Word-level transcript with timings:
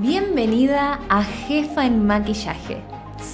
Bienvenida 0.00 1.00
a 1.08 1.24
Jefa 1.24 1.86
en 1.86 2.06
Maquillaje. 2.06 2.82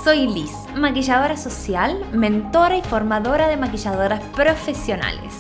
Soy 0.05 0.29
Liz, 0.29 0.53
maquilladora 0.77 1.37
social, 1.37 2.01
mentora 2.13 2.77
y 2.77 2.83
formadora 2.83 3.49
de 3.49 3.57
maquilladoras 3.57 4.23
profesionales. 4.37 5.35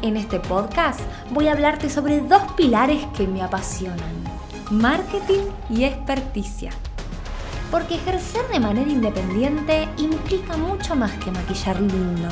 En 0.00 0.16
este 0.16 0.40
podcast 0.40 1.00
voy 1.30 1.48
a 1.48 1.52
hablarte 1.52 1.90
sobre 1.90 2.22
dos 2.22 2.40
pilares 2.56 3.04
que 3.14 3.26
me 3.26 3.42
apasionan, 3.42 4.24
marketing 4.70 5.44
y 5.68 5.84
experticia. 5.84 6.70
Porque 7.70 7.96
ejercer 7.96 8.48
de 8.48 8.60
manera 8.60 8.90
independiente 8.90 9.90
implica 9.98 10.56
mucho 10.56 10.96
más 10.96 11.12
que 11.22 11.30
maquillar 11.32 11.78
lindo 11.78 12.30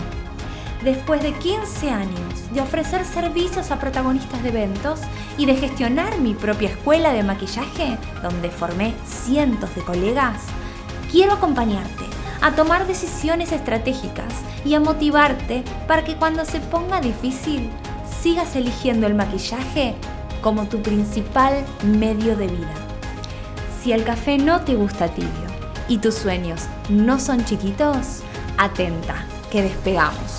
después 0.83 1.23
de 1.23 1.33
15 1.33 1.91
años 1.91 2.53
de 2.53 2.61
ofrecer 2.61 3.05
servicios 3.05 3.71
a 3.71 3.79
protagonistas 3.79 4.43
de 4.43 4.51
eventos 4.51 5.01
y 5.37 5.47
de 5.47 5.57
gestionar 5.57 6.19
mi 6.19 6.35
propia 6.35 6.71
escuela 6.71 7.13
de 7.13 7.23
maquillaje, 7.23 7.99
donde 8.23 8.51
formé 8.51 8.95
cientos 9.07 9.75
de 9.75 9.83
colegas, 9.83 10.43
quiero 11.11 11.33
acompañarte 11.33 12.05
a 12.41 12.53
tomar 12.53 12.87
decisiones 12.87 13.53
estratégicas 13.53 14.33
y 14.65 14.75
a 14.75 14.81
motivarte 14.81 15.65
para 15.87 16.05
que 16.05 16.15
cuando 16.15 16.45
se 16.45 16.61
ponga 16.61 17.01
difícil 17.01 17.71
sigas 18.23 18.57
eligiendo 18.57 19.07
el 19.07 19.15
maquillaje 19.15 19.95
como 20.41 20.67
tu 20.67 20.81
principal 20.83 21.65
medio 21.85 22.37
de 22.37 22.47
vida. 22.47 22.75
Si 23.83 23.93
el 23.93 24.05
café 24.05 24.39
no 24.39 24.61
te 24.61 24.75
gusta 24.75 25.09
tibio 25.09 25.31
y 25.89 25.99
tus 25.99 26.15
sueños 26.15 26.67
no 26.89 27.19
son 27.19 27.45
chiquitos, 27.45 28.23
atenta, 28.57 29.25
que 29.51 29.63
despegamos. 29.63 30.38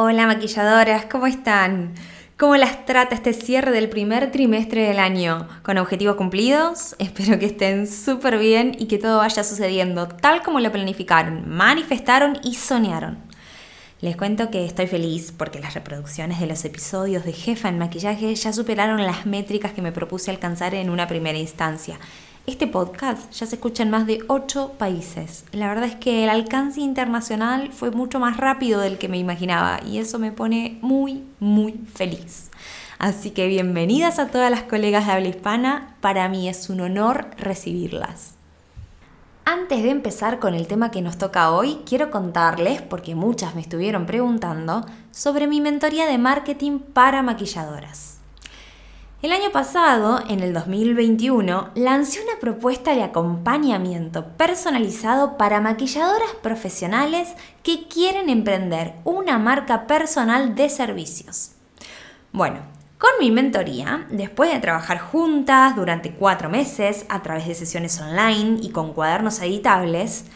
Hola 0.00 0.28
maquilladoras, 0.28 1.06
¿cómo 1.06 1.26
están? 1.26 1.92
¿Cómo 2.36 2.54
las 2.54 2.86
trata 2.86 3.16
este 3.16 3.32
cierre 3.32 3.72
del 3.72 3.88
primer 3.88 4.30
trimestre 4.30 4.86
del 4.86 5.00
año? 5.00 5.48
¿Con 5.64 5.76
objetivos 5.76 6.14
cumplidos? 6.14 6.94
Espero 7.00 7.40
que 7.40 7.46
estén 7.46 7.88
súper 7.88 8.38
bien 8.38 8.76
y 8.78 8.86
que 8.86 8.98
todo 8.98 9.18
vaya 9.18 9.42
sucediendo 9.42 10.06
tal 10.06 10.44
como 10.44 10.60
lo 10.60 10.70
planificaron, 10.70 11.48
manifestaron 11.48 12.38
y 12.44 12.54
soñaron. 12.54 13.18
Les 14.00 14.16
cuento 14.16 14.52
que 14.52 14.64
estoy 14.64 14.86
feliz 14.86 15.34
porque 15.36 15.58
las 15.58 15.74
reproducciones 15.74 16.38
de 16.38 16.46
los 16.46 16.64
episodios 16.64 17.24
de 17.24 17.32
Jefa 17.32 17.68
en 17.68 17.80
Maquillaje 17.80 18.32
ya 18.36 18.52
superaron 18.52 19.04
las 19.04 19.26
métricas 19.26 19.72
que 19.72 19.82
me 19.82 19.90
propuse 19.90 20.30
alcanzar 20.30 20.76
en 20.76 20.90
una 20.90 21.08
primera 21.08 21.38
instancia 21.38 21.98
este 22.48 22.66
podcast 22.66 23.30
ya 23.32 23.46
se 23.46 23.56
escucha 23.56 23.82
en 23.82 23.90
más 23.90 24.06
de 24.06 24.20
8 24.26 24.76
países. 24.78 25.44
La 25.52 25.68
verdad 25.68 25.84
es 25.84 25.96
que 25.96 26.24
el 26.24 26.30
alcance 26.30 26.80
internacional 26.80 27.72
fue 27.72 27.90
mucho 27.90 28.20
más 28.20 28.38
rápido 28.38 28.80
del 28.80 28.96
que 28.96 29.08
me 29.08 29.18
imaginaba 29.18 29.80
y 29.84 29.98
eso 29.98 30.18
me 30.18 30.32
pone 30.32 30.78
muy, 30.80 31.24
muy 31.40 31.74
feliz. 31.94 32.50
Así 32.98 33.32
que 33.32 33.48
bienvenidas 33.48 34.18
a 34.18 34.28
todas 34.28 34.50
las 34.50 34.62
colegas 34.62 35.06
de 35.06 35.12
habla 35.12 35.28
hispana. 35.28 35.96
Para 36.00 36.26
mí 36.30 36.48
es 36.48 36.70
un 36.70 36.80
honor 36.80 37.26
recibirlas. 37.36 38.34
Antes 39.44 39.82
de 39.82 39.90
empezar 39.90 40.38
con 40.38 40.54
el 40.54 40.66
tema 40.66 40.90
que 40.90 41.02
nos 41.02 41.18
toca 41.18 41.52
hoy, 41.52 41.80
quiero 41.84 42.10
contarles, 42.10 42.80
porque 42.80 43.14
muchas 43.14 43.54
me 43.54 43.60
estuvieron 43.60 44.06
preguntando, 44.06 44.86
sobre 45.10 45.46
mi 45.46 45.60
mentoría 45.60 46.06
de 46.06 46.16
marketing 46.16 46.78
para 46.78 47.22
maquilladoras. 47.22 48.17
El 49.20 49.32
año 49.32 49.50
pasado, 49.50 50.20
en 50.28 50.44
el 50.44 50.52
2021, 50.52 51.70
lancé 51.74 52.20
una 52.22 52.38
propuesta 52.38 52.94
de 52.94 53.02
acompañamiento 53.02 54.28
personalizado 54.36 55.36
para 55.36 55.60
maquilladoras 55.60 56.30
profesionales 56.40 57.30
que 57.64 57.88
quieren 57.88 58.28
emprender 58.28 58.94
una 59.02 59.36
marca 59.40 59.88
personal 59.88 60.54
de 60.54 60.68
servicios. 60.68 61.50
Bueno, 62.30 62.60
con 62.96 63.10
mi 63.18 63.32
mentoría, 63.32 64.06
después 64.08 64.52
de 64.52 64.60
trabajar 64.60 65.00
juntas 65.00 65.74
durante 65.74 66.12
cuatro 66.12 66.48
meses 66.48 67.04
a 67.08 67.20
través 67.20 67.48
de 67.48 67.56
sesiones 67.56 68.00
online 68.00 68.60
y 68.62 68.70
con 68.70 68.92
cuadernos 68.92 69.42
editables, 69.42 70.26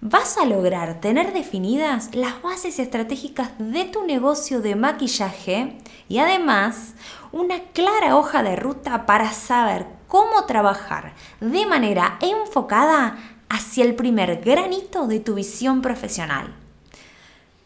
vas 0.00 0.38
a 0.38 0.44
lograr 0.44 1.00
tener 1.00 1.32
definidas 1.32 2.14
las 2.14 2.40
bases 2.40 2.78
estratégicas 2.78 3.50
de 3.58 3.84
tu 3.84 4.04
negocio 4.04 4.60
de 4.60 4.76
maquillaje 4.76 5.76
y 6.08 6.18
además 6.18 6.94
una 7.32 7.60
clara 7.72 8.16
hoja 8.16 8.42
de 8.42 8.56
ruta 8.56 9.06
para 9.06 9.32
saber 9.32 9.86
cómo 10.06 10.44
trabajar 10.46 11.14
de 11.40 11.66
manera 11.66 12.18
enfocada 12.20 13.16
hacia 13.48 13.84
el 13.84 13.94
primer 13.94 14.40
granito 14.40 15.06
de 15.06 15.20
tu 15.20 15.34
visión 15.34 15.82
profesional. 15.82 16.54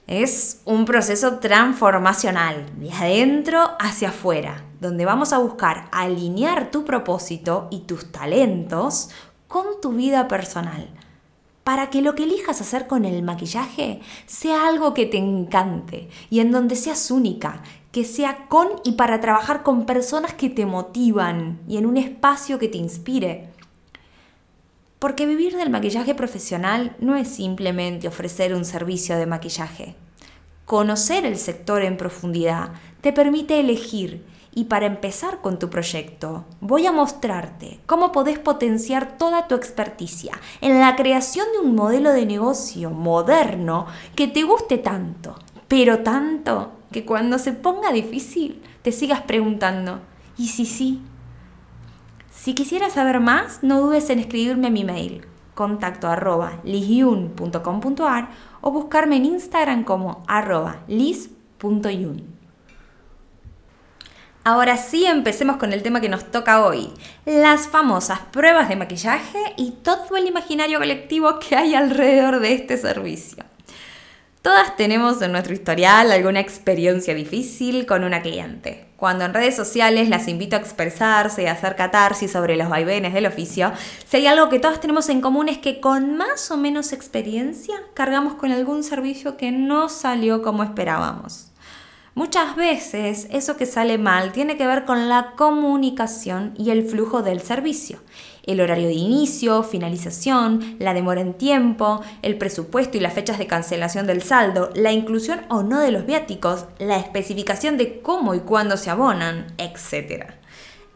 Es 0.06 0.60
un 0.64 0.84
proceso 0.84 1.38
transformacional, 1.38 2.66
de 2.76 2.92
adentro 2.92 3.70
hacia 3.78 4.08
afuera, 4.08 4.64
donde 4.80 5.04
vamos 5.04 5.32
a 5.32 5.38
buscar 5.38 5.88
alinear 5.92 6.70
tu 6.70 6.84
propósito 6.84 7.68
y 7.70 7.80
tus 7.80 8.10
talentos 8.10 9.10
con 9.48 9.80
tu 9.80 9.92
vida 9.92 10.28
personal 10.28 10.88
para 11.64 11.90
que 11.90 12.02
lo 12.02 12.14
que 12.14 12.24
elijas 12.24 12.60
hacer 12.60 12.86
con 12.86 13.04
el 13.04 13.22
maquillaje 13.22 14.00
sea 14.26 14.66
algo 14.66 14.94
que 14.94 15.06
te 15.06 15.18
encante 15.18 16.08
y 16.30 16.40
en 16.40 16.50
donde 16.50 16.76
seas 16.76 17.10
única, 17.10 17.62
que 17.92 18.04
sea 18.04 18.48
con 18.48 18.68
y 18.84 18.92
para 18.92 19.20
trabajar 19.20 19.62
con 19.62 19.84
personas 19.84 20.32
que 20.32 20.48
te 20.48 20.64
motivan 20.64 21.60
y 21.68 21.76
en 21.76 21.86
un 21.86 21.98
espacio 21.98 22.58
que 22.58 22.68
te 22.68 22.78
inspire. 22.78 23.50
Porque 24.98 25.26
vivir 25.26 25.56
del 25.56 25.68
maquillaje 25.68 26.14
profesional 26.14 26.96
no 27.00 27.16
es 27.16 27.28
simplemente 27.28 28.08
ofrecer 28.08 28.54
un 28.54 28.64
servicio 28.64 29.18
de 29.18 29.26
maquillaje. 29.26 29.94
Conocer 30.64 31.26
el 31.26 31.36
sector 31.36 31.82
en 31.82 31.98
profundidad 31.98 32.72
te 33.02 33.12
permite 33.12 33.60
elegir 33.60 34.24
y 34.54 34.64
para 34.64 34.86
empezar 34.86 35.40
con 35.40 35.58
tu 35.58 35.68
proyecto, 35.68 36.44
voy 36.60 36.86
a 36.86 36.92
mostrarte 36.92 37.80
cómo 37.86 38.12
podés 38.12 38.38
potenciar 38.38 39.18
toda 39.18 39.48
tu 39.48 39.54
experticia 39.54 40.32
en 40.60 40.78
la 40.78 40.94
creación 40.94 41.46
de 41.52 41.66
un 41.66 41.74
modelo 41.74 42.12
de 42.12 42.26
negocio 42.26 42.90
moderno 42.90 43.86
que 44.14 44.28
te 44.28 44.42
guste 44.44 44.78
tanto, 44.78 45.36
pero 45.72 46.00
tanto 46.00 46.70
que 46.92 47.06
cuando 47.06 47.38
se 47.38 47.54
ponga 47.54 47.92
difícil 47.92 48.62
te 48.82 48.92
sigas 48.92 49.22
preguntando, 49.22 50.00
¿y 50.36 50.48
si 50.48 50.66
sí? 50.66 51.00
Si 52.30 52.52
quisieras 52.54 52.92
saber 52.92 53.20
más, 53.20 53.62
no 53.62 53.80
dudes 53.80 54.10
en 54.10 54.18
escribirme 54.18 54.66
a 54.66 54.70
mi 54.70 54.84
mail 54.84 55.24
contacto 55.54 56.08
arroba 56.08 56.60
o 58.60 58.70
buscarme 58.70 59.16
en 59.16 59.24
Instagram 59.24 59.84
como 59.84 60.22
arroba 60.26 60.82
lis.yun. 60.88 62.22
Ahora 64.44 64.76
sí, 64.76 65.06
empecemos 65.06 65.56
con 65.56 65.72
el 65.72 65.82
tema 65.82 66.02
que 66.02 66.10
nos 66.10 66.30
toca 66.30 66.66
hoy, 66.66 66.90
las 67.24 67.66
famosas 67.66 68.20
pruebas 68.30 68.68
de 68.68 68.76
maquillaje 68.76 69.38
y 69.56 69.70
todo 69.70 70.16
el 70.18 70.26
imaginario 70.26 70.80
colectivo 70.80 71.38
que 71.38 71.56
hay 71.56 71.74
alrededor 71.74 72.40
de 72.40 72.52
este 72.52 72.76
servicio. 72.76 73.51
Todas 74.42 74.74
tenemos 74.74 75.22
en 75.22 75.30
nuestro 75.30 75.54
historial 75.54 76.10
alguna 76.10 76.40
experiencia 76.40 77.14
difícil 77.14 77.86
con 77.86 78.02
una 78.02 78.22
cliente. 78.22 78.88
Cuando 78.96 79.24
en 79.24 79.34
redes 79.34 79.54
sociales 79.54 80.08
las 80.08 80.26
invito 80.26 80.56
a 80.56 80.58
expresarse 80.58 81.44
y 81.44 81.46
a 81.46 81.52
hacer 81.52 81.76
catarsis 81.76 82.32
sobre 82.32 82.56
los 82.56 82.68
vaivenes 82.68 83.14
del 83.14 83.26
oficio, 83.26 83.72
si 84.04 84.26
algo 84.26 84.48
que 84.48 84.58
todas 84.58 84.80
tenemos 84.80 85.08
en 85.10 85.20
común 85.20 85.48
es 85.48 85.58
que 85.58 85.78
con 85.78 86.16
más 86.16 86.50
o 86.50 86.56
menos 86.56 86.92
experiencia 86.92 87.76
cargamos 87.94 88.34
con 88.34 88.50
algún 88.50 88.82
servicio 88.82 89.36
que 89.36 89.52
no 89.52 89.88
salió 89.88 90.42
como 90.42 90.64
esperábamos. 90.64 91.52
Muchas 92.16 92.56
veces 92.56 93.28
eso 93.30 93.56
que 93.56 93.64
sale 93.64 93.96
mal 93.96 94.32
tiene 94.32 94.56
que 94.56 94.66
ver 94.66 94.84
con 94.84 95.08
la 95.08 95.34
comunicación 95.36 96.52
y 96.58 96.70
el 96.70 96.82
flujo 96.82 97.22
del 97.22 97.42
servicio. 97.42 98.00
El 98.44 98.60
horario 98.60 98.88
de 98.88 98.94
inicio, 98.94 99.62
finalización, 99.62 100.76
la 100.78 100.94
demora 100.94 101.20
en 101.20 101.34
tiempo, 101.34 102.02
el 102.22 102.38
presupuesto 102.38 102.96
y 102.96 103.00
las 103.00 103.12
fechas 103.12 103.38
de 103.38 103.46
cancelación 103.46 104.06
del 104.06 104.22
saldo, 104.22 104.70
la 104.74 104.92
inclusión 104.92 105.42
o 105.48 105.62
no 105.62 105.80
de 105.80 105.92
los 105.92 106.06
viáticos, 106.06 106.66
la 106.78 106.96
especificación 106.96 107.76
de 107.76 108.00
cómo 108.00 108.34
y 108.34 108.40
cuándo 108.40 108.76
se 108.76 108.90
abonan, 108.90 109.46
etc. 109.58 110.32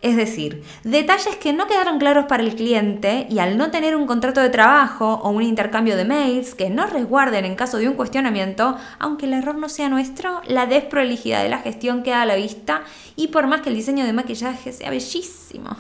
Es 0.02 0.14
decir, 0.14 0.62
detalles 0.84 1.36
que 1.36 1.52
no 1.52 1.66
quedaron 1.66 1.98
claros 1.98 2.26
para 2.26 2.42
el 2.42 2.54
cliente 2.54 3.26
y 3.30 3.38
al 3.38 3.56
no 3.56 3.70
tener 3.70 3.96
un 3.96 4.06
contrato 4.06 4.40
de 4.40 4.50
trabajo 4.50 5.14
o 5.14 5.30
un 5.30 5.42
intercambio 5.42 5.96
de 5.96 6.04
mails 6.04 6.54
que 6.54 6.68
no 6.68 6.86
resguarden 6.86 7.44
en 7.44 7.56
caso 7.56 7.78
de 7.78 7.88
un 7.88 7.94
cuestionamiento, 7.94 8.76
aunque 8.98 9.26
el 9.26 9.32
error 9.32 9.56
no 9.56 9.68
sea 9.68 9.88
nuestro, 9.88 10.42
la 10.46 10.66
desprolijidad 10.66 11.42
de 11.42 11.48
la 11.48 11.58
gestión 11.58 12.02
queda 12.02 12.22
a 12.22 12.26
la 12.26 12.36
vista 12.36 12.82
y 13.16 13.28
por 13.28 13.46
más 13.46 13.62
que 13.62 13.70
el 13.70 13.74
diseño 13.74 14.04
de 14.04 14.12
maquillaje 14.12 14.72
sea 14.72 14.90
bellísimo, 14.90 15.70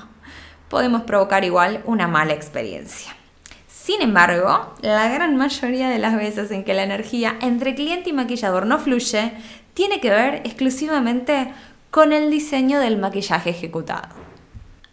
podemos 0.68 1.02
provocar 1.02 1.44
igual 1.44 1.82
una 1.86 2.08
mala 2.08 2.34
experiencia. 2.34 3.14
Sin 3.68 4.02
embargo, 4.02 4.74
la 4.80 5.08
gran 5.08 5.36
mayoría 5.36 5.88
de 5.88 5.98
las 5.98 6.16
veces 6.16 6.50
en 6.50 6.64
que 6.64 6.74
la 6.74 6.82
energía 6.82 7.36
entre 7.40 7.74
cliente 7.74 8.10
y 8.10 8.12
maquillador 8.12 8.66
no 8.66 8.78
fluye, 8.78 9.32
tiene 9.74 10.00
que 10.00 10.10
ver 10.10 10.36
exclusivamente 10.44 11.52
con 11.90 12.12
el 12.12 12.30
diseño 12.30 12.80
del 12.80 12.98
maquillaje 12.98 13.50
ejecutado. 13.50 14.08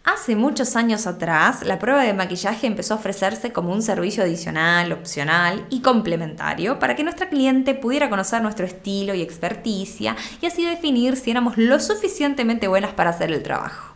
Hace 0.04 0.36
muchos 0.36 0.76
años 0.76 1.06
atrás, 1.06 1.62
la 1.62 1.78
prueba 1.78 2.02
de 2.02 2.12
maquillaje 2.12 2.66
empezó 2.66 2.92
a 2.92 2.98
ofrecerse 2.98 3.52
como 3.52 3.72
un 3.72 3.80
servicio 3.80 4.22
adicional, 4.22 4.92
opcional 4.92 5.66
y 5.70 5.80
complementario 5.80 6.78
para 6.78 6.94
que 6.94 7.04
nuestra 7.04 7.30
cliente 7.30 7.74
pudiera 7.74 8.10
conocer 8.10 8.42
nuestro 8.42 8.66
estilo 8.66 9.14
y 9.14 9.22
experticia 9.22 10.14
y 10.42 10.46
así 10.46 10.62
definir 10.62 11.16
si 11.16 11.30
éramos 11.30 11.56
lo 11.56 11.80
suficientemente 11.80 12.68
buenas 12.68 12.92
para 12.92 13.10
hacer 13.10 13.32
el 13.32 13.42
trabajo. 13.42 13.94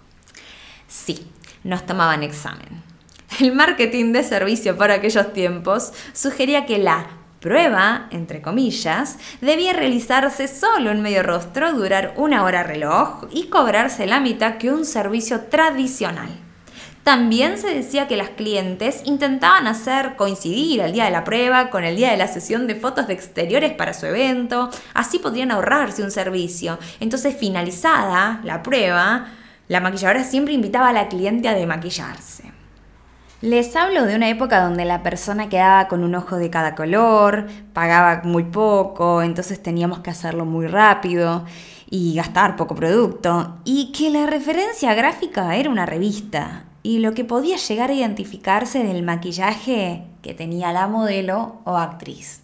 Sí, 0.89 1.31
nos 1.65 1.87
tomaban 1.87 2.23
examen. 2.23 2.83
El 3.41 3.55
marketing 3.55 4.13
de 4.13 4.23
servicio 4.23 4.77
para 4.77 4.95
aquellos 4.95 5.33
tiempos 5.33 5.93
sugería 6.13 6.67
que 6.67 6.79
la 6.79 7.07
prueba, 7.41 8.09
entre 8.11 8.43
comillas, 8.43 9.19
debía 9.41 9.73
realizarse 9.73 10.49
solo 10.49 10.91
en 10.91 11.03
medio 11.03 11.23
rostro, 11.23 11.73
durar 11.73 12.15
una 12.17 12.45
hora 12.45 12.63
reloj 12.63 13.27
y 13.31 13.45
cobrarse 13.45 14.07
la 14.07 14.21
mitad 14.21 14.57
que 14.57 14.73
un 14.73 14.85
servicio 14.85 15.43
tradicional. 15.43 16.29
También 17.05 17.57
se 17.57 17.73
decía 17.73 18.07
que 18.07 18.19
las 18.19 18.29
clientes 18.31 19.01
intentaban 19.07 19.67
hacer 19.67 20.17
coincidir 20.17 20.81
el 20.81 20.93
día 20.93 21.07
de 21.07 21.11
la 21.11 21.25
prueba 21.25 21.71
con 21.71 21.85
el 21.85 21.97
día 21.97 22.11
de 22.11 22.19
la 22.19 22.29
sesión 22.29 22.67
de 22.67 22.75
fotos 22.75 23.07
de 23.07 23.15
exteriores 23.15 23.73
para 23.73 23.95
su 23.95 24.05
evento, 24.05 24.69
así 24.93 25.19
podrían 25.19 25.51
ahorrarse 25.51 26.03
un 26.03 26.11
servicio. 26.11 26.79
Entonces, 27.01 27.35
finalizada 27.35 28.43
la 28.45 28.63
prueba, 28.63 29.29
la 29.69 29.81
maquilladora 29.81 30.25
siempre 30.25 30.55
invitaba 30.55 30.89
a 30.89 30.93
la 30.93 31.09
cliente 31.09 31.49
a 31.49 31.55
demaquillarse. 31.55 32.53
Les 33.41 33.77
hablo 33.77 34.05
de 34.05 34.17
una 34.17 34.29
época 34.29 34.61
donde 34.61 34.85
la 34.85 35.05
persona 35.05 35.49
quedaba 35.49 35.87
con 35.87 36.03
un 36.03 36.17
ojo 36.17 36.37
de 36.37 36.51
cada 36.51 36.75
color, 36.75 37.47
pagaba 37.73 38.23
muy 38.25 38.43
poco, 38.43 39.23
entonces 39.23 39.63
teníamos 39.63 40.01
que 40.01 40.11
hacerlo 40.11 40.45
muy 40.45 40.67
rápido 40.67 41.45
y 41.89 42.17
gastar 42.17 42.57
poco 42.57 42.75
producto, 42.75 43.59
y 43.65 43.93
que 43.93 44.11
la 44.11 44.27
referencia 44.27 44.93
gráfica 44.95 45.55
era 45.55 45.71
una 45.71 45.87
revista, 45.87 46.65
y 46.83 46.99
lo 46.99 47.15
que 47.15 47.25
podía 47.25 47.57
llegar 47.57 47.91
a 47.91 47.95
identificarse 47.95 48.83
del 48.83 49.05
maquillaje 49.05 50.05
que 50.21 50.35
tenía 50.35 50.73
la 50.73 50.89
modelo 50.89 51.61
o 51.65 51.77
actriz. 51.77 52.43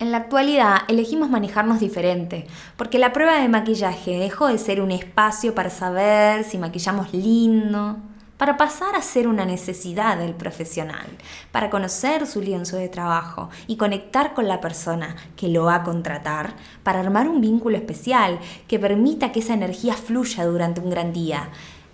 En 0.00 0.12
la 0.12 0.16
actualidad 0.16 0.78
elegimos 0.88 1.28
manejarnos 1.28 1.78
diferente, 1.78 2.46
porque 2.78 2.98
la 2.98 3.12
prueba 3.12 3.38
de 3.38 3.50
maquillaje 3.50 4.18
dejó 4.18 4.46
de 4.46 4.56
ser 4.56 4.80
un 4.80 4.92
espacio 4.92 5.54
para 5.54 5.68
saber 5.68 6.44
si 6.44 6.56
maquillamos 6.56 7.12
lindo, 7.12 7.98
para 8.38 8.56
pasar 8.56 8.96
a 8.96 9.02
ser 9.02 9.28
una 9.28 9.44
necesidad 9.44 10.16
del 10.16 10.32
profesional, 10.32 11.06
para 11.52 11.68
conocer 11.68 12.26
su 12.26 12.40
lienzo 12.40 12.78
de 12.78 12.88
trabajo 12.88 13.50
y 13.66 13.76
conectar 13.76 14.32
con 14.32 14.48
la 14.48 14.62
persona 14.62 15.16
que 15.36 15.48
lo 15.48 15.64
va 15.64 15.74
a 15.74 15.82
contratar, 15.82 16.54
para 16.82 17.00
armar 17.00 17.28
un 17.28 17.42
vínculo 17.42 17.76
especial 17.76 18.38
que 18.68 18.78
permita 18.78 19.32
que 19.32 19.40
esa 19.40 19.52
energía 19.52 19.92
fluya 19.92 20.46
durante 20.46 20.80
un 20.80 20.88
gran 20.88 21.12
día. 21.12 21.50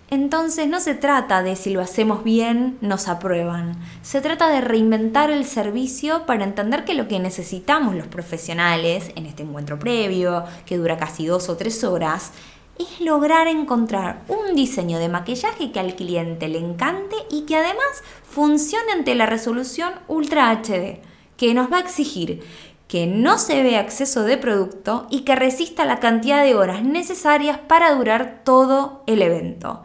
Entonces 0.09 0.69
no 0.69 0.79
se 0.79 0.95
trata 0.95 1.43
de 1.43 1.57
si 1.57 1.69
lo 1.69 1.81
hacemos 1.81 2.23
bien, 2.23 2.77
nos 2.79 3.09
aprueban. 3.09 3.77
Se 4.03 4.21
trata 4.21 4.47
de 4.47 4.61
reinventar 4.61 5.29
el 5.31 5.43
servicio 5.43 6.25
para 6.25 6.45
entender 6.45 6.85
que 6.85 6.93
lo 6.93 7.09
que 7.09 7.19
necesitamos 7.19 7.93
los 7.93 8.07
profesionales 8.07 9.11
en 9.15 9.25
este 9.25 9.43
encuentro 9.43 9.77
previo, 9.79 10.45
que 10.65 10.77
dura 10.77 10.95
casi 10.95 11.25
dos 11.25 11.49
o 11.49 11.57
tres 11.57 11.83
horas, 11.83 12.31
es 12.79 13.01
lograr 13.01 13.47
encontrar 13.47 14.21
un 14.29 14.55
diseño 14.55 14.97
de 14.97 15.09
maquillaje 15.09 15.73
que 15.73 15.79
al 15.81 15.95
cliente 15.95 16.47
le 16.47 16.59
encante 16.59 17.15
y 17.29 17.41
que 17.41 17.57
además 17.57 18.03
funcione 18.23 18.93
ante 18.93 19.13
la 19.13 19.25
resolución 19.25 19.93
Ultra 20.07 20.51
HD, 20.51 21.01
que 21.35 21.53
nos 21.53 21.69
va 21.71 21.77
a 21.77 21.81
exigir 21.81 22.43
que 22.87 23.05
no 23.05 23.37
se 23.37 23.63
vea 23.63 23.81
exceso 23.81 24.23
de 24.23 24.37
producto 24.37 25.07
y 25.09 25.21
que 25.21 25.35
resista 25.35 25.85
la 25.85 25.99
cantidad 25.99 26.43
de 26.43 26.55
horas 26.55 26.83
necesarias 26.83 27.57
para 27.57 27.93
durar 27.93 28.41
todo 28.43 29.03
el 29.07 29.21
evento. 29.21 29.83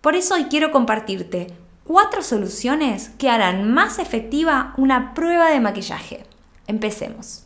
Por 0.00 0.16
eso 0.16 0.34
hoy 0.34 0.44
quiero 0.44 0.70
compartirte 0.70 1.46
cuatro 1.84 2.22
soluciones 2.22 3.10
que 3.18 3.30
harán 3.30 3.72
más 3.72 3.98
efectiva 3.98 4.74
una 4.76 5.14
prueba 5.14 5.48
de 5.50 5.60
maquillaje. 5.60 6.24
Empecemos. 6.66 7.44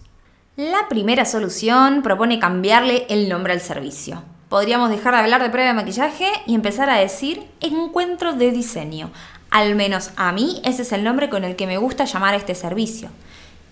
La 0.57 0.89
primera 0.89 1.25
solución 1.25 2.03
propone 2.03 2.41
cambiarle 2.41 3.07
el 3.09 3.29
nombre 3.29 3.53
al 3.53 3.61
servicio. 3.61 4.25
Podríamos 4.49 4.91
dejar 4.91 5.15
de 5.15 5.21
hablar 5.21 5.43
de 5.43 5.51
prueba 5.51 5.69
de 5.69 5.75
maquillaje 5.75 6.27
y 6.47 6.55
empezar 6.55 6.91
a 6.91 6.99
decir 6.99 7.47
encuentro 7.61 8.33
de 8.33 8.51
diseño. 8.51 9.13
Al 9.51 9.75
menos 9.77 10.11
a 10.17 10.33
mí 10.33 10.61
ese 10.65 10.83
es 10.83 10.93
el 10.93 11.05
nombre 11.05 11.29
con 11.29 11.45
el 11.45 11.55
que 11.55 11.67
me 11.67 11.79
gusta 11.79 12.07
llamar 12.07 12.35
a 12.35 12.39
este 12.39 12.55
servicio. 12.55 13.11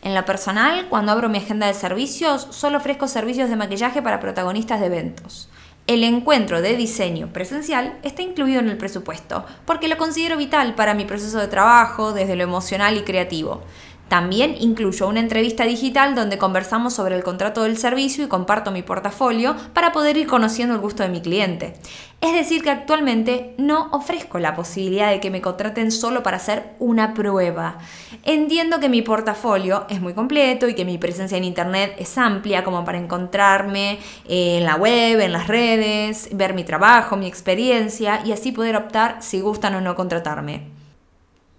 En 0.06 0.14
lo 0.14 0.24
personal, 0.24 0.86
cuando 0.88 1.10
abro 1.10 1.28
mi 1.28 1.38
agenda 1.38 1.66
de 1.66 1.74
servicios, 1.74 2.46
solo 2.50 2.78
ofrezco 2.78 3.08
servicios 3.08 3.50
de 3.50 3.56
maquillaje 3.56 4.02
para 4.02 4.20
protagonistas 4.20 4.78
de 4.78 4.86
eventos. 4.86 5.48
El 5.88 6.04
encuentro 6.04 6.62
de 6.62 6.76
diseño 6.76 7.32
presencial 7.32 7.98
está 8.04 8.22
incluido 8.22 8.60
en 8.60 8.68
el 8.68 8.76
presupuesto, 8.76 9.44
porque 9.64 9.88
lo 9.88 9.96
considero 9.96 10.36
vital 10.36 10.76
para 10.76 10.94
mi 10.94 11.06
proceso 11.06 11.40
de 11.40 11.48
trabajo, 11.48 12.12
desde 12.12 12.36
lo 12.36 12.44
emocional 12.44 12.96
y 12.96 13.02
creativo. 13.02 13.62
También 14.08 14.54
incluyo 14.60 15.08
una 15.08 15.18
entrevista 15.18 15.64
digital 15.64 16.14
donde 16.14 16.38
conversamos 16.38 16.94
sobre 16.94 17.16
el 17.16 17.24
contrato 17.24 17.64
del 17.64 17.76
servicio 17.76 18.24
y 18.24 18.28
comparto 18.28 18.70
mi 18.70 18.82
portafolio 18.82 19.56
para 19.72 19.90
poder 19.92 20.16
ir 20.16 20.28
conociendo 20.28 20.74
el 20.74 20.80
gusto 20.80 21.02
de 21.02 21.08
mi 21.08 21.20
cliente. 21.20 21.74
Es 22.20 22.32
decir, 22.32 22.62
que 22.62 22.70
actualmente 22.70 23.54
no 23.58 23.88
ofrezco 23.90 24.38
la 24.38 24.54
posibilidad 24.54 25.10
de 25.10 25.20
que 25.20 25.30
me 25.30 25.42
contraten 25.42 25.90
solo 25.90 26.22
para 26.22 26.36
hacer 26.36 26.74
una 26.78 27.14
prueba. 27.14 27.78
Entiendo 28.22 28.78
que 28.78 28.88
mi 28.88 29.02
portafolio 29.02 29.86
es 29.90 30.00
muy 30.00 30.14
completo 30.14 30.68
y 30.68 30.74
que 30.74 30.84
mi 30.84 30.98
presencia 30.98 31.36
en 31.36 31.44
Internet 31.44 31.96
es 31.98 32.16
amplia 32.16 32.62
como 32.62 32.84
para 32.84 32.98
encontrarme 32.98 33.98
en 34.28 34.64
la 34.64 34.76
web, 34.76 35.20
en 35.20 35.32
las 35.32 35.48
redes, 35.48 36.28
ver 36.32 36.54
mi 36.54 36.62
trabajo, 36.62 37.16
mi 37.16 37.26
experiencia 37.26 38.22
y 38.24 38.30
así 38.30 38.52
poder 38.52 38.76
optar 38.76 39.16
si 39.20 39.40
gustan 39.40 39.74
o 39.74 39.80
no 39.80 39.96
contratarme. 39.96 40.85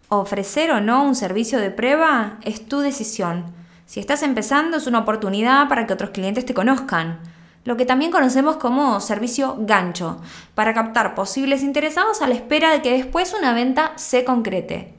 Ofrecer 0.09 0.71
o 0.71 0.79
no 0.79 1.03
un 1.03 1.15
servicio 1.15 1.59
de 1.59 1.69
prueba 1.69 2.37
es 2.43 2.65
tu 2.65 2.79
decisión. 2.79 3.43
Si 3.85 3.99
estás 3.99 4.23
empezando 4.23 4.77
es 4.77 4.87
una 4.87 4.99
oportunidad 4.99 5.67
para 5.67 5.85
que 5.85 5.91
otros 5.91 6.11
clientes 6.11 6.45
te 6.45 6.53
conozcan. 6.53 7.19
Lo 7.65 7.75
que 7.75 7.85
también 7.85 8.11
conocemos 8.11 8.55
como 8.55 9.01
servicio 9.01 9.57
gancho, 9.59 10.21
para 10.55 10.73
captar 10.73 11.13
posibles 11.13 11.61
interesados 11.61 12.21
a 12.21 12.27
la 12.27 12.35
espera 12.35 12.71
de 12.71 12.81
que 12.81 12.93
después 12.93 13.35
una 13.37 13.53
venta 13.53 13.91
se 13.97 14.23
concrete. 14.23 14.93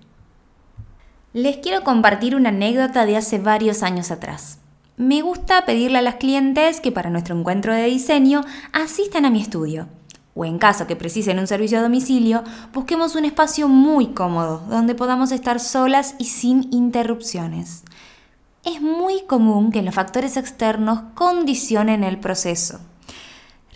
Les 1.32 1.56
quiero 1.56 1.84
compartir 1.84 2.36
una 2.36 2.50
anécdota 2.50 3.06
de 3.06 3.16
hace 3.16 3.38
varios 3.38 3.82
años 3.82 4.10
atrás. 4.10 4.58
Me 4.98 5.22
gusta 5.22 5.64
pedirle 5.64 5.98
a 5.98 6.02
las 6.02 6.16
clientes 6.16 6.82
que 6.82 6.92
para 6.92 7.08
nuestro 7.08 7.34
encuentro 7.34 7.72
de 7.72 7.84
diseño 7.84 8.42
asistan 8.72 9.24
a 9.24 9.30
mi 9.30 9.40
estudio 9.40 9.88
o 10.38 10.44
en 10.44 10.58
caso 10.58 10.86
que 10.86 10.94
precisen 10.94 11.40
un 11.40 11.48
servicio 11.48 11.80
a 11.80 11.82
domicilio, 11.82 12.44
busquemos 12.72 13.16
un 13.16 13.24
espacio 13.24 13.66
muy 13.66 14.14
cómodo 14.14 14.62
donde 14.70 14.94
podamos 14.94 15.32
estar 15.32 15.58
solas 15.58 16.14
y 16.20 16.26
sin 16.26 16.72
interrupciones. 16.72 17.82
Es 18.64 18.80
muy 18.80 19.22
común 19.26 19.72
que 19.72 19.82
los 19.82 19.96
factores 19.96 20.36
externos 20.36 21.00
condicionen 21.16 22.04
el 22.04 22.20
proceso. 22.20 22.78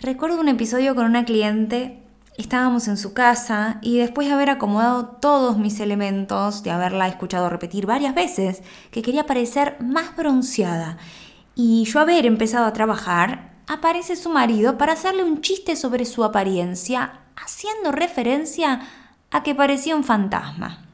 Recuerdo 0.01 0.39
un 0.39 0.47
episodio 0.47 0.95
con 0.95 1.03
una 1.05 1.25
cliente, 1.25 2.01
estábamos 2.37 2.87
en 2.87 2.95
su 2.95 3.13
casa 3.13 3.79
y 3.81 3.97
después 3.97 4.29
de 4.29 4.33
haber 4.33 4.49
acomodado 4.49 5.07
todos 5.07 5.57
mis 5.57 5.81
elementos, 5.81 6.63
de 6.63 6.71
haberla 6.71 7.09
escuchado 7.09 7.49
repetir 7.49 7.85
varias 7.85 8.15
veces, 8.15 8.63
que 8.89 9.01
quería 9.01 9.25
parecer 9.25 9.75
más 9.81 10.15
bronceada, 10.15 10.97
y 11.55 11.83
yo 11.83 11.99
haber 11.99 12.25
empezado 12.25 12.65
a 12.65 12.73
trabajar, 12.73 13.52
aparece 13.67 14.15
su 14.15 14.29
marido 14.29 14.77
para 14.77 14.93
hacerle 14.93 15.23
un 15.23 15.41
chiste 15.41 15.75
sobre 15.75 16.05
su 16.05 16.23
apariencia, 16.23 17.21
haciendo 17.35 17.91
referencia 17.91 18.81
a 19.31 19.43
que 19.43 19.55
parecía 19.55 19.95
un 19.95 20.03
fantasma. 20.03 20.85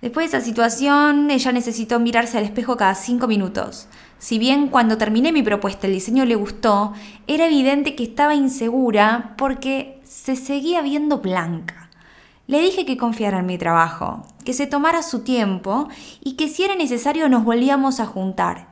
Después 0.00 0.30
de 0.30 0.38
esa 0.38 0.44
situación, 0.44 1.30
ella 1.30 1.52
necesitó 1.52 2.00
mirarse 2.00 2.38
al 2.38 2.44
espejo 2.44 2.76
cada 2.76 2.94
cinco 2.94 3.26
minutos. 3.26 3.86
Si 4.18 4.38
bien 4.38 4.68
cuando 4.68 4.96
terminé 4.96 5.30
mi 5.30 5.42
propuesta 5.42 5.86
el 5.86 5.92
diseño 5.92 6.24
le 6.24 6.36
gustó, 6.36 6.94
era 7.26 7.46
evidente 7.46 7.94
que 7.96 8.04
estaba 8.04 8.34
insegura 8.34 9.34
porque 9.36 10.00
se 10.04 10.36
seguía 10.36 10.80
viendo 10.80 11.18
blanca. 11.18 11.90
Le 12.46 12.60
dije 12.60 12.86
que 12.86 12.96
confiara 12.96 13.40
en 13.40 13.46
mi 13.46 13.58
trabajo, 13.58 14.26
que 14.44 14.54
se 14.54 14.66
tomara 14.66 15.02
su 15.02 15.20
tiempo 15.20 15.88
y 16.22 16.32
que 16.32 16.48
si 16.48 16.64
era 16.64 16.76
necesario 16.76 17.28
nos 17.28 17.44
volvíamos 17.44 18.00
a 18.00 18.06
juntar. 18.06 18.69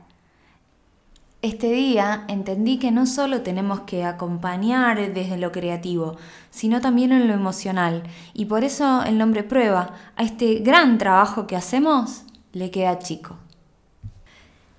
Este 1.41 1.71
día 1.71 2.25
entendí 2.27 2.79
que 2.79 2.91
no 2.91 3.05
solo 3.05 3.43
tenemos 3.43 3.81
que 3.81 4.03
acompañar 4.03 5.13
desde 5.13 5.37
lo 5.37 5.53
creativo, 5.53 6.17
sino 6.51 6.81
también 6.81 7.13
en 7.13 7.29
lo 7.29 7.33
emocional, 7.33 8.03
y 8.33 8.43
por 8.43 8.65
eso 8.65 9.03
el 9.03 9.17
nombre 9.17 9.43
prueba 9.43 9.93
a 10.17 10.23
este 10.23 10.55
gran 10.55 10.97
trabajo 10.97 11.47
que 11.47 11.55
hacemos 11.55 12.23
le 12.51 12.71
queda 12.71 12.99
chico. 12.99 13.37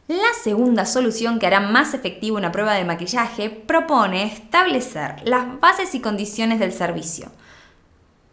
La 0.06 0.34
segunda 0.42 0.84
solución 0.84 1.38
que 1.38 1.46
hará 1.46 1.60
más 1.60 1.94
efectiva 1.94 2.36
una 2.36 2.52
prueba 2.52 2.74
de 2.74 2.84
maquillaje 2.84 3.48
propone 3.48 4.24
establecer 4.24 5.22
las 5.24 5.58
bases 5.60 5.94
y 5.94 6.00
condiciones 6.00 6.58
del 6.58 6.74
servicio. 6.74 7.30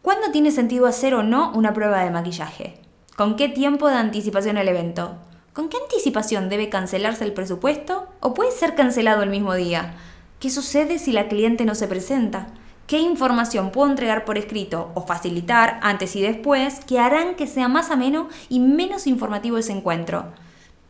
¿Cuándo 0.01 0.31
tiene 0.31 0.51
sentido 0.51 0.85
hacer 0.85 1.13
o 1.13 1.23
no 1.23 1.53
una 1.53 1.73
prueba 1.73 2.03
de 2.03 2.11
maquillaje? 2.11 2.81
¿Con 3.15 3.37
qué 3.37 3.47
tiempo 3.47 3.87
de 3.87 3.95
anticipación 3.95 4.57
el 4.57 4.67
evento? 4.67 5.15
¿Con 5.57 5.69
qué 5.69 5.77
anticipación 5.81 6.49
debe 6.49 6.69
cancelarse 6.69 7.23
el 7.23 7.33
presupuesto 7.33 8.09
o 8.19 8.35
puede 8.35 8.51
ser 8.51 8.75
cancelado 8.75 9.23
el 9.23 9.31
mismo 9.31 9.55
día? 9.55 9.95
¿Qué 10.39 10.51
sucede 10.51 10.99
si 10.99 11.11
la 11.11 11.27
cliente 11.29 11.65
no 11.65 11.73
se 11.73 11.87
presenta? 11.87 12.49
¿Qué 12.85 12.99
información 12.99 13.71
puedo 13.71 13.89
entregar 13.89 14.23
por 14.23 14.37
escrito 14.37 14.91
o 14.93 15.07
facilitar 15.07 15.79
antes 15.81 16.15
y 16.15 16.21
después 16.21 16.81
que 16.85 16.99
harán 16.99 17.33
que 17.33 17.47
sea 17.47 17.69
más 17.69 17.89
ameno 17.89 18.29
y 18.49 18.59
menos 18.59 19.07
informativo 19.07 19.57
ese 19.57 19.71
encuentro? 19.71 20.31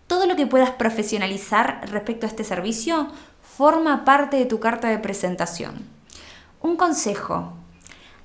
Todo 0.06 0.26
lo 0.26 0.36
que 0.36 0.48
puedas 0.48 0.72
profesionalizar 0.72 1.88
respecto 1.90 2.26
a 2.26 2.30
este 2.30 2.44
servicio 2.44 3.08
forma 3.42 4.04
parte 4.04 4.36
de 4.36 4.48
tu 4.48 4.60
carta 4.60 4.90
de 4.90 5.00
presentación. 5.00 5.76
Un 6.62 6.76
consejo, 6.76 7.54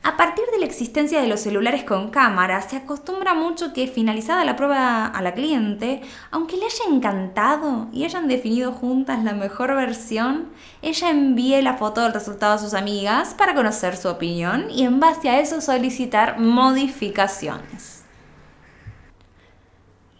a 0.04 0.16
partir 0.16 0.44
de 0.52 0.58
la 0.58 0.66
existencia 0.66 1.20
de 1.20 1.28
los 1.28 1.40
celulares 1.40 1.84
con 1.84 2.10
cámara, 2.10 2.60
se 2.62 2.76
acostumbra 2.76 3.34
mucho 3.34 3.72
que 3.72 3.86
finalizada 3.86 4.44
la 4.44 4.56
prueba 4.56 5.06
a 5.06 5.22
la 5.22 5.32
cliente, 5.32 6.00
aunque 6.32 6.56
le 6.56 6.64
haya 6.64 6.84
encantado 6.90 7.86
y 7.92 8.04
hayan 8.04 8.26
definido 8.26 8.72
juntas 8.72 9.22
la 9.22 9.32
mejor 9.32 9.76
versión, 9.76 10.48
ella 10.82 11.08
envíe 11.08 11.62
la 11.62 11.74
foto 11.74 12.00
del 12.00 12.12
resultado 12.12 12.54
a 12.54 12.58
sus 12.58 12.74
amigas 12.74 13.34
para 13.34 13.54
conocer 13.54 13.96
su 13.96 14.08
opinión 14.08 14.68
y 14.70 14.82
en 14.82 14.98
base 14.98 15.30
a 15.30 15.38
eso 15.38 15.60
solicitar 15.60 16.40
modificaciones. 16.40 18.02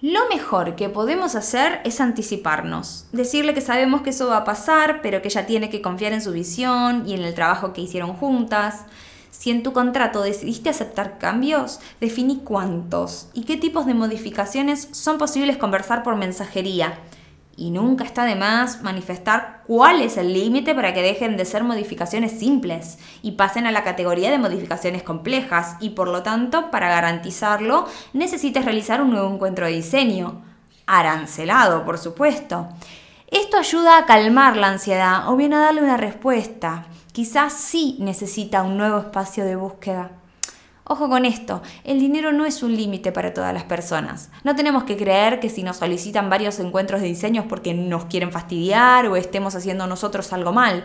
Lo 0.01 0.29
mejor 0.29 0.77
que 0.77 0.89
podemos 0.89 1.35
hacer 1.35 1.81
es 1.85 2.01
anticiparnos, 2.01 3.07
decirle 3.11 3.53
que 3.53 3.61
sabemos 3.61 4.03
que 4.03 4.11
eso 4.11 4.29
va 4.29 4.39
a 4.39 4.45
pasar, 4.45 5.01
pero 5.03 5.23
que 5.23 5.29
ella 5.29 5.47
tiene 5.47 5.71
que 5.71 5.83
confiar 5.83 6.13
en 6.13 6.23
su 6.23 6.31
visión 6.31 7.05
y 7.09 7.15
en 7.15 7.23
el 7.23 7.35
trabajo 7.35 7.73
que 7.73 7.81
hicieron 7.81 8.13
juntas 8.15 8.85
si 9.33 9.51
en 9.51 9.63
tu 9.63 9.73
contrato 9.73 10.23
decidiste 10.23 10.69
aceptar 10.69 11.19
cambios, 11.19 11.81
definí 12.01 12.43
cuántos 12.45 13.29
y 13.33 13.45
qué 13.45 13.57
tipos 13.57 13.87
de 13.87 13.95
modificaciones 13.95 14.89
son 14.93 15.17
posibles 15.17 15.57
conversar 15.57 16.03
por 16.03 16.17
mensajería. 16.17 16.99
Y 17.57 17.71
nunca 17.71 18.05
está 18.05 18.25
de 18.25 18.37
más 18.37 18.83
manifestar 18.83 19.63
cuál 19.67 20.03
es 20.03 20.19
el 20.19 20.35
límite 20.35 20.75
para 20.75 20.93
que 20.93 21.03
dejen 21.03 21.39
de 21.39 21.47
ser 21.47 21.65
modificaciones 21.65 22.39
simples 22.39 22.99
y 23.23 23.33
pasen 23.33 23.67
a 23.67 23.73
la 23.73 23.85
categoría 23.85 24.31
de 24.31 24.39
modificaciones 24.39 25.03
complejas 25.03 25.77
y 25.81 25.91
por 25.91 26.09
lo 26.09 26.23
tanto, 26.23 26.71
para 26.71 26.91
garantizarlo, 26.91 27.87
necesitas 28.13 28.67
realizar 28.67 29.01
un 29.01 29.11
nuevo 29.11 29.33
encuentro 29.33 29.65
de 29.65 29.73
diseño. 29.73 30.43
Arancelado, 30.87 31.87
por 31.87 31.97
supuesto. 31.97 32.69
Esto 33.29 33.57
ayuda 33.57 33.97
a 33.97 34.05
calmar 34.05 34.59
la 34.59 34.69
ansiedad 34.69 35.29
o 35.29 35.37
bien 35.37 35.55
a 35.55 35.61
darle 35.61 35.83
una 35.83 35.97
respuesta 35.97 36.85
quizás 37.13 37.53
sí 37.53 37.97
necesita 38.01 38.63
un 38.63 38.77
nuevo 38.77 38.99
espacio 38.99 39.45
de 39.45 39.57
búsqueda. 39.57 40.11
Ojo 40.85 41.09
con 41.09 41.25
esto, 41.25 41.63
el 41.85 42.01
dinero 42.01 42.33
no 42.33 42.45
es 42.45 42.63
un 42.63 42.75
límite 42.75 43.13
para 43.13 43.33
todas 43.33 43.55
las 43.55 43.65
personas. 43.65 44.31
No 44.43 44.57
tenemos 44.57 44.83
que 44.83 44.97
creer 44.97 45.39
que 45.39 45.49
si 45.49 45.63
nos 45.63 45.77
solicitan 45.77 46.29
varios 46.29 46.59
encuentros 46.59 47.01
de 47.01 47.07
diseños 47.07 47.47
porque 47.49 47.73
nos 47.73 48.07
quieren 48.07 48.33
fastidiar 48.33 49.07
o 49.07 49.17
estemos 49.17 49.55
haciendo 49.55 49.87
nosotros 49.87 50.33
algo 50.33 50.53
mal. 50.53 50.83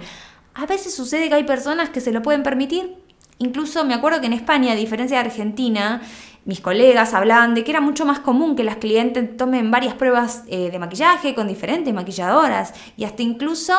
A 0.53 0.65
veces 0.67 0.95
sucede 0.95 1.29
que 1.29 1.35
hay 1.35 1.43
personas 1.45 1.89
que 1.89 1.99
se 1.99 2.11
lo 2.11 2.21
pueden 2.21 2.43
permitir. 2.43 2.95
Incluso 3.39 3.85
me 3.85 3.95
acuerdo 3.95 4.21
que 4.21 4.27
en 4.27 4.33
España, 4.33 4.73
a 4.73 4.75
diferencia 4.75 5.17
de 5.17 5.25
Argentina, 5.25 6.01
mis 6.47 6.61
colegas 6.61 7.13
hablaban 7.13 7.55
de 7.55 7.65
que 7.65 7.71
era 7.71 7.81
mucho 7.81 8.05
más 8.05 8.19
común 8.19 8.55
que 8.55 8.63
las 8.63 8.77
clientes 8.77 9.35
tomen 9.35 9.69
varias 9.69 9.95
pruebas 9.95 10.45
eh, 10.47 10.71
de 10.71 10.79
maquillaje 10.79 11.35
con 11.35 11.49
diferentes 11.49 11.93
maquilladoras 11.93 12.73
y 12.95 13.03
hasta 13.03 13.21
incluso 13.21 13.73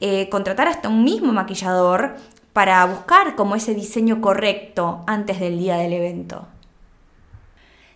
eh, 0.00 0.28
contratar 0.28 0.66
hasta 0.66 0.88
un 0.88 1.04
mismo 1.04 1.32
maquillador 1.32 2.16
para 2.52 2.84
buscar 2.86 3.36
como 3.36 3.54
ese 3.54 3.72
diseño 3.72 4.20
correcto 4.20 5.04
antes 5.06 5.38
del 5.38 5.60
día 5.60 5.76
del 5.76 5.92
evento. 5.92 6.48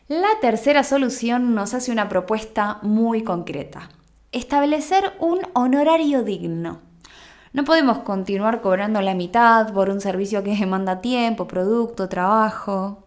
La 0.07 0.29
tercera 0.41 0.85
solución 0.85 1.57
nos 1.57 1.75
hace 1.75 1.91
una 1.91 2.09
propuesta 2.09 2.79
muy 2.83 3.25
concreta. 3.25 3.89
Establecer 4.31 5.15
un 5.19 5.41
honorario 5.53 6.23
digno. 6.23 6.79
No 7.53 7.65
podemos 7.65 7.99
continuar 7.99 8.61
cobrando 8.61 9.01
la 9.01 9.15
mitad 9.15 9.73
por 9.73 9.91
un 9.91 10.01
servicio 10.01 10.45
que 10.45 10.55
demanda 10.55 11.01
tiempo, 11.01 11.49
producto, 11.49 12.09
trabajo. 12.09 13.02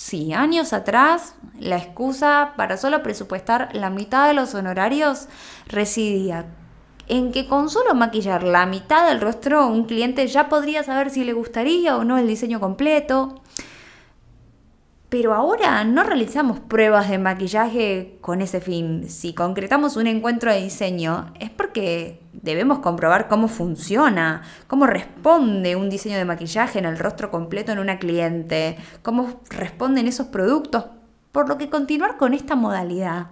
Sí, 0.00 0.32
años 0.32 0.72
atrás 0.72 1.34
la 1.58 1.76
excusa 1.76 2.52
para 2.56 2.76
solo 2.76 3.02
presupuestar 3.02 3.70
la 3.72 3.90
mitad 3.90 4.28
de 4.28 4.32
los 4.32 4.54
honorarios 4.54 5.26
residía 5.66 6.46
en 7.08 7.32
que 7.32 7.48
con 7.48 7.68
solo 7.68 7.96
maquillar 7.96 8.44
la 8.44 8.64
mitad 8.64 9.08
del 9.08 9.20
rostro 9.20 9.66
un 9.66 9.86
cliente 9.86 10.28
ya 10.28 10.48
podría 10.48 10.84
saber 10.84 11.10
si 11.10 11.24
le 11.24 11.32
gustaría 11.32 11.96
o 11.96 12.04
no 12.04 12.16
el 12.16 12.28
diseño 12.28 12.60
completo. 12.60 13.40
Pero 15.08 15.32
ahora 15.32 15.84
no 15.84 16.02
realizamos 16.02 16.60
pruebas 16.60 17.08
de 17.08 17.16
maquillaje 17.16 18.18
con 18.20 18.42
ese 18.42 18.60
fin. 18.60 19.08
Si 19.08 19.32
concretamos 19.32 19.96
un 19.96 20.06
encuentro 20.06 20.52
de 20.52 20.62
diseño 20.62 21.32
es 21.40 21.48
porque 21.48 22.20
debemos 22.34 22.80
comprobar 22.80 23.26
cómo 23.26 23.48
funciona, 23.48 24.42
cómo 24.66 24.86
responde 24.86 25.76
un 25.76 25.88
diseño 25.88 26.18
de 26.18 26.26
maquillaje 26.26 26.78
en 26.78 26.84
el 26.84 26.98
rostro 26.98 27.30
completo 27.30 27.72
en 27.72 27.78
una 27.78 27.98
cliente, 27.98 28.76
cómo 29.02 29.40
responden 29.48 30.08
esos 30.08 30.26
productos. 30.26 30.84
Por 31.32 31.48
lo 31.48 31.56
que 31.56 31.70
continuar 31.70 32.18
con 32.18 32.34
esta 32.34 32.54
modalidad 32.54 33.28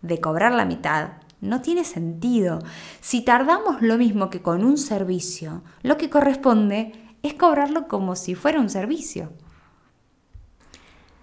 de 0.00 0.20
cobrar 0.20 0.52
la 0.52 0.64
mitad 0.64 1.10
no 1.40 1.60
tiene 1.60 1.84
sentido. 1.84 2.58
Si 3.00 3.20
tardamos 3.20 3.82
lo 3.82 3.98
mismo 3.98 4.30
que 4.30 4.42
con 4.42 4.64
un 4.64 4.78
servicio, 4.78 5.62
lo 5.84 5.96
que 5.96 6.10
corresponde 6.10 6.92
es 7.22 7.34
cobrarlo 7.34 7.86
como 7.86 8.16
si 8.16 8.34
fuera 8.34 8.58
un 8.58 8.68
servicio. 8.68 9.30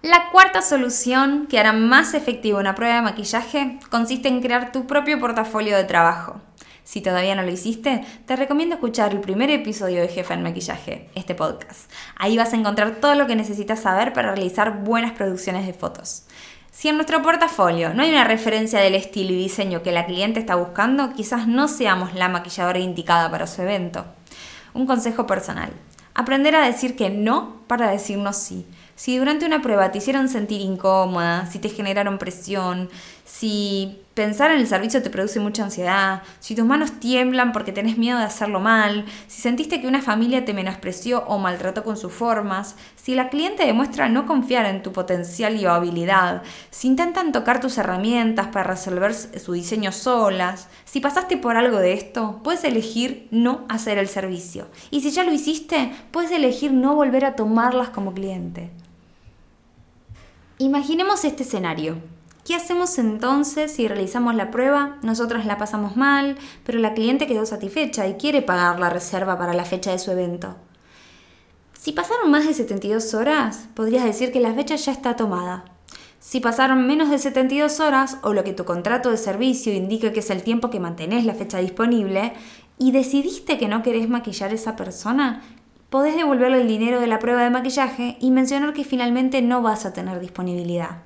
La 0.02 0.30
cuarta 0.30 0.62
solución 0.62 1.46
que 1.46 1.58
hará 1.58 1.74
más 1.74 2.14
efectiva 2.14 2.58
una 2.58 2.74
prueba 2.74 2.94
de 2.94 3.02
maquillaje 3.02 3.78
consiste 3.90 4.28
en 4.28 4.40
crear 4.40 4.72
tu 4.72 4.86
propio 4.86 5.20
portafolio 5.20 5.76
de 5.76 5.84
trabajo. 5.84 6.40
Si 6.84 7.02
todavía 7.02 7.34
no 7.34 7.42
lo 7.42 7.50
hiciste, 7.50 8.02
te 8.24 8.34
recomiendo 8.34 8.76
escuchar 8.76 9.12
el 9.12 9.20
primer 9.20 9.50
episodio 9.50 10.00
de 10.00 10.08
Jefa 10.08 10.32
en 10.32 10.42
Maquillaje, 10.42 11.10
este 11.14 11.34
podcast. 11.34 11.92
Ahí 12.16 12.38
vas 12.38 12.54
a 12.54 12.56
encontrar 12.56 12.92
todo 12.92 13.14
lo 13.14 13.26
que 13.26 13.36
necesitas 13.36 13.80
saber 13.80 14.14
para 14.14 14.32
realizar 14.34 14.84
buenas 14.84 15.12
producciones 15.12 15.66
de 15.66 15.74
fotos. 15.74 16.24
Si 16.70 16.88
en 16.88 16.96
nuestro 16.96 17.20
portafolio 17.20 17.92
no 17.92 18.02
hay 18.02 18.10
una 18.10 18.24
referencia 18.24 18.80
del 18.80 18.94
estilo 18.94 19.32
y 19.32 19.36
diseño 19.36 19.82
que 19.82 19.92
la 19.92 20.06
cliente 20.06 20.40
está 20.40 20.54
buscando, 20.54 21.12
quizás 21.12 21.46
no 21.46 21.68
seamos 21.68 22.14
la 22.14 22.30
maquilladora 22.30 22.78
indicada 22.78 23.30
para 23.30 23.46
su 23.46 23.60
evento. 23.60 24.06
Un 24.72 24.86
consejo 24.86 25.26
personal. 25.26 25.70
Aprender 26.14 26.56
a 26.56 26.64
decir 26.64 26.96
que 26.96 27.10
no 27.10 27.59
para 27.70 27.92
decirnos 27.92 28.36
sí. 28.36 28.66
Si 28.96 29.16
durante 29.16 29.46
una 29.46 29.62
prueba 29.62 29.92
te 29.92 29.98
hicieron 29.98 30.28
sentir 30.28 30.60
incómoda, 30.60 31.46
si 31.46 31.60
te 31.60 31.68
generaron 31.68 32.18
presión, 32.18 32.90
si 33.24 34.02
pensar 34.14 34.50
en 34.50 34.58
el 34.58 34.66
servicio 34.66 35.02
te 35.02 35.08
produce 35.08 35.38
mucha 35.38 35.62
ansiedad, 35.62 36.22
si 36.40 36.54
tus 36.56 36.64
manos 36.64 36.98
tiemblan 36.98 37.52
porque 37.52 37.72
tenés 37.72 37.96
miedo 37.96 38.18
de 38.18 38.24
hacerlo 38.24 38.58
mal, 38.60 39.06
si 39.28 39.40
sentiste 39.40 39.80
que 39.80 39.86
una 39.86 40.02
familia 40.02 40.44
te 40.44 40.52
menospreció 40.52 41.24
o 41.28 41.38
maltrató 41.38 41.84
con 41.84 41.96
sus 41.96 42.12
formas, 42.12 42.74
si 42.96 43.14
la 43.14 43.30
cliente 43.30 43.64
demuestra 43.64 44.08
no 44.08 44.26
confiar 44.26 44.66
en 44.66 44.82
tu 44.82 44.92
potencial 44.92 45.56
y 45.56 45.64
habilidad, 45.64 46.42
si 46.70 46.88
intentan 46.88 47.32
tocar 47.32 47.60
tus 47.60 47.78
herramientas 47.78 48.48
para 48.48 48.64
resolver 48.64 49.14
su 49.14 49.52
diseño 49.52 49.92
solas, 49.92 50.68
si 50.84 51.00
pasaste 51.00 51.36
por 51.38 51.56
algo 51.56 51.78
de 51.78 51.94
esto, 51.94 52.40
puedes 52.42 52.64
elegir 52.64 53.28
no 53.30 53.64
hacer 53.68 53.96
el 53.96 54.08
servicio. 54.08 54.66
Y 54.90 55.00
si 55.00 55.12
ya 55.12 55.24
lo 55.24 55.32
hiciste, 55.32 55.92
puedes 56.10 56.32
elegir 56.32 56.72
no 56.72 56.94
volver 56.94 57.24
a 57.24 57.36
como 57.92 58.14
cliente. 58.14 58.70
Imaginemos 60.58 61.24
este 61.24 61.42
escenario. 61.42 61.96
¿Qué 62.44 62.54
hacemos 62.54 62.98
entonces 62.98 63.72
si 63.72 63.86
realizamos 63.86 64.34
la 64.34 64.50
prueba? 64.50 64.96
Nosotros 65.02 65.44
la 65.44 65.58
pasamos 65.58 65.94
mal, 65.94 66.38
pero 66.64 66.78
la 66.78 66.94
cliente 66.94 67.26
quedó 67.26 67.44
satisfecha 67.44 68.08
y 68.08 68.14
quiere 68.14 68.40
pagar 68.40 68.80
la 68.80 68.88
reserva 68.88 69.38
para 69.38 69.52
la 69.52 69.64
fecha 69.64 69.90
de 69.90 69.98
su 69.98 70.10
evento. 70.10 70.56
Si 71.78 71.92
pasaron 71.92 72.30
más 72.30 72.46
de 72.46 72.54
72 72.54 73.14
horas, 73.14 73.68
podrías 73.74 74.04
decir 74.04 74.32
que 74.32 74.40
la 74.40 74.54
fecha 74.54 74.76
ya 74.76 74.92
está 74.92 75.16
tomada. 75.16 75.64
Si 76.18 76.40
pasaron 76.40 76.86
menos 76.86 77.10
de 77.10 77.18
72 77.18 77.80
horas, 77.80 78.18
o 78.22 78.32
lo 78.32 78.42
que 78.44 78.52
tu 78.52 78.64
contrato 78.64 79.10
de 79.10 79.16
servicio 79.16 79.72
indica 79.72 80.12
que 80.12 80.20
es 80.20 80.30
el 80.30 80.42
tiempo 80.42 80.70
que 80.70 80.80
mantenés 80.80 81.24
la 81.24 81.34
fecha 81.34 81.58
disponible, 81.58 82.34
y 82.78 82.92
decidiste 82.92 83.58
que 83.58 83.68
no 83.68 83.82
querés 83.82 84.08
maquillar 84.08 84.50
a 84.50 84.54
esa 84.54 84.76
persona, 84.76 85.42
podés 85.90 86.16
devolverle 86.16 86.62
el 86.62 86.68
dinero 86.68 87.00
de 87.00 87.08
la 87.08 87.18
prueba 87.18 87.42
de 87.42 87.50
maquillaje 87.50 88.16
y 88.20 88.30
mencionar 88.30 88.72
que 88.72 88.84
finalmente 88.84 89.42
no 89.42 89.60
vas 89.60 89.84
a 89.84 89.92
tener 89.92 90.20
disponibilidad. 90.20 90.98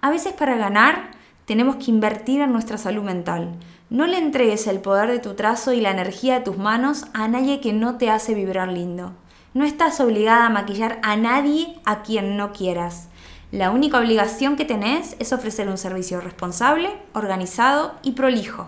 A 0.00 0.10
veces 0.10 0.32
para 0.32 0.56
ganar 0.56 1.12
tenemos 1.46 1.76
que 1.76 1.90
invertir 1.90 2.40
en 2.40 2.52
nuestra 2.52 2.76
salud 2.76 3.04
mental. 3.04 3.54
No 3.90 4.06
le 4.06 4.18
entregues 4.18 4.66
el 4.66 4.80
poder 4.80 5.10
de 5.10 5.20
tu 5.20 5.34
trazo 5.34 5.72
y 5.72 5.80
la 5.80 5.92
energía 5.92 6.34
de 6.34 6.44
tus 6.44 6.58
manos 6.58 7.06
a 7.14 7.28
nadie 7.28 7.60
que 7.60 7.72
no 7.72 7.96
te 7.96 8.10
hace 8.10 8.34
vibrar 8.34 8.68
lindo. 8.68 9.12
No 9.54 9.64
estás 9.64 10.00
obligada 10.00 10.46
a 10.46 10.50
maquillar 10.50 10.98
a 11.02 11.16
nadie 11.16 11.78
a 11.84 12.02
quien 12.02 12.36
no 12.36 12.52
quieras. 12.52 13.08
La 13.52 13.70
única 13.70 13.98
obligación 13.98 14.56
que 14.56 14.64
tenés 14.64 15.14
es 15.20 15.32
ofrecer 15.32 15.68
un 15.68 15.78
servicio 15.78 16.20
responsable, 16.20 16.90
organizado 17.12 17.94
y 18.02 18.12
prolijo. 18.12 18.66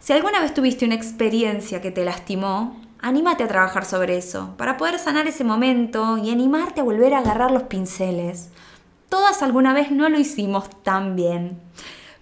Si 0.00 0.12
alguna 0.12 0.40
vez 0.40 0.54
tuviste 0.54 0.84
una 0.84 0.96
experiencia 0.96 1.80
que 1.80 1.92
te 1.92 2.04
lastimó, 2.04 2.74
Anímate 3.00 3.44
a 3.44 3.48
trabajar 3.48 3.84
sobre 3.84 4.16
eso, 4.16 4.54
para 4.56 4.76
poder 4.76 4.98
sanar 4.98 5.28
ese 5.28 5.44
momento 5.44 6.18
y 6.18 6.30
animarte 6.30 6.80
a 6.80 6.84
volver 6.84 7.14
a 7.14 7.18
agarrar 7.18 7.52
los 7.52 7.64
pinceles. 7.64 8.50
Todas 9.08 9.42
alguna 9.42 9.72
vez 9.72 9.92
no 9.92 10.08
lo 10.08 10.18
hicimos 10.18 10.68
tan 10.82 11.14
bien. 11.14 11.60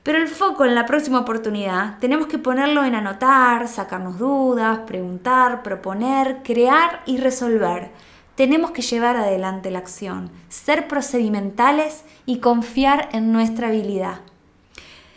Pero 0.02 0.18
el 0.18 0.28
foco 0.28 0.64
en 0.64 0.74
la 0.74 0.86
próxima 0.86 1.20
oportunidad 1.20 1.98
tenemos 1.98 2.26
que 2.28 2.38
ponerlo 2.38 2.84
en 2.84 2.94
anotar, 2.94 3.66
sacarnos 3.68 4.18
dudas, 4.18 4.80
preguntar, 4.86 5.62
proponer, 5.62 6.42
crear 6.44 7.00
y 7.06 7.16
resolver. 7.16 7.90
Tenemos 8.36 8.70
que 8.70 8.82
llevar 8.82 9.16
adelante 9.16 9.70
la 9.70 9.78
acción, 9.78 10.30
ser 10.48 10.88
procedimentales 10.88 12.04
y 12.26 12.38
confiar 12.38 13.08
en 13.12 13.32
nuestra 13.32 13.68
habilidad. 13.68 14.20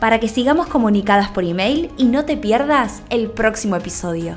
para 0.00 0.18
que 0.20 0.28
sigamos 0.28 0.66
comunicadas 0.66 1.30
por 1.30 1.44
email 1.44 1.90
y 1.96 2.04
no 2.04 2.26
te 2.26 2.36
pierdas 2.36 3.02
el 3.08 3.30
próximo 3.30 3.76
episodio. 3.76 4.36